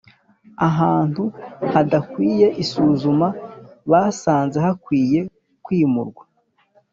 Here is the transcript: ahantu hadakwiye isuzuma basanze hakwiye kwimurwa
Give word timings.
ahantu 0.67 1.23
hadakwiye 1.71 2.47
isuzuma 2.63 3.27
basanze 3.91 4.57
hakwiye 4.65 5.19
kwimurwa 5.65 6.23